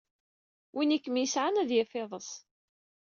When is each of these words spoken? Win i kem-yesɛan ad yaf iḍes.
Win 0.75 0.95
i 0.97 0.99
kem-yesɛan 0.99 1.59
ad 1.61 1.69
yaf 1.73 1.91
iḍes. 2.01 2.29